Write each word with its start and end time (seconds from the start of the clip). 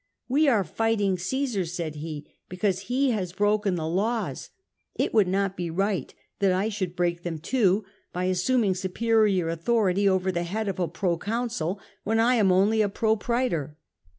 ''We 0.27 0.51
are 0.51 0.63
fighting 0.63 1.15
Omsar/' 1.15 1.69
said 1.69 1.93
he," 1.97 2.25
because 2.49 2.79
he 2.89 3.11
has 3.11 3.33
broken 3.33 3.75
the 3.75 3.87
laws; 3.87 4.49
it 4.95 5.13
would 5.13 5.27
not 5.27 5.55
be 5.55 5.69
right 5.69 6.11
that 6.39 6.51
I 6.51 6.69
should 6.69 6.95
break 6.95 7.21
them 7.21 7.37
too, 7.37 7.85
by 8.11 8.23
assuming 8.23 8.73
superior 8.73 9.47
authority 9.47 10.09
over 10.09 10.31
the 10.31 10.41
head 10.41 10.67
of 10.67 10.79
a 10.79 10.87
proconsul, 10.87 11.79
when 12.03 12.19
I 12.19 12.33
am 12.33 12.51
only 12.51 12.81
a 12.81 12.89
propraetor." 12.89 13.75